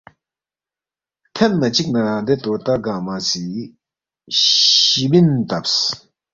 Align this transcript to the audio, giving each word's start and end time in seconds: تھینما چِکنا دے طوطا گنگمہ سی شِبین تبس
تھینما 1.35 1.67
چِکنا 1.75 2.03
دے 2.25 2.35
طوطا 2.43 2.75
گنگمہ 2.85 3.15
سی 3.29 3.45
شِبین 4.39 5.29
تبس 5.49 5.75